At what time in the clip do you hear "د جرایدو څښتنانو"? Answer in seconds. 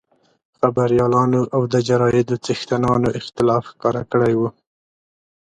1.73-3.09